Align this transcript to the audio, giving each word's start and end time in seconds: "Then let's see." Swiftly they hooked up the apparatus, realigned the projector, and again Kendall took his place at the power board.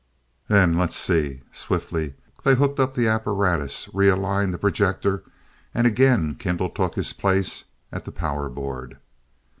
"Then 0.47 0.79
let's 0.79 0.95
see." 0.97 1.43
Swiftly 1.51 2.15
they 2.43 2.55
hooked 2.55 2.79
up 2.79 2.95
the 2.95 3.07
apparatus, 3.07 3.87
realigned 3.93 4.51
the 4.51 4.57
projector, 4.57 5.21
and 5.75 5.85
again 5.85 6.33
Kendall 6.33 6.71
took 6.71 6.95
his 6.95 7.13
place 7.13 7.65
at 7.91 8.05
the 8.05 8.11
power 8.11 8.49
board. 8.49 8.97